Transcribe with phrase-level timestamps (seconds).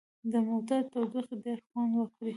[0.31, 2.25] د موټر تودوخې ډېر خوند وکړ.